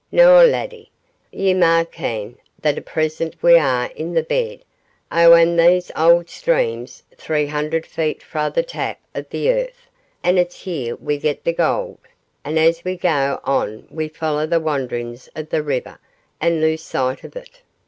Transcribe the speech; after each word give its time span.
Noo, 0.11 0.41
laddie, 0.43 0.89
ye 1.31 1.53
ma 1.53 1.83
ken 1.83 2.39
that 2.59 2.75
at 2.75 2.87
present 2.87 3.35
we 3.43 3.55
are 3.59 3.85
in 3.91 4.15
the 4.15 4.23
bed 4.23 4.63
o' 5.11 5.35
ain 5.35 5.59
o' 5.59 5.67
these 5.69 5.91
auld 5.95 6.27
streams 6.27 7.03
three 7.15 7.45
hun'red 7.45 7.85
feet 7.85 8.23
frae 8.23 8.49
the 8.49 8.63
tap 8.63 8.99
o' 9.13 9.21
the 9.29 9.51
earth, 9.51 9.87
and 10.23 10.39
it's 10.39 10.61
here 10.63 10.95
we 10.95 11.19
get 11.19 11.43
the 11.43 11.53
gold, 11.53 11.99
and 12.43 12.57
as 12.57 12.83
we 12.83 12.97
gae 12.97 13.35
on 13.43 13.85
we 13.91 14.07
follow 14.07 14.47
the 14.47 14.59
wandrin's 14.59 15.29
o' 15.35 15.43
the 15.43 15.61
river 15.61 15.99
and 16.39 16.61
lose 16.61 16.81
sight 16.81 17.23
o' 17.23 17.29
it. 17.37 17.61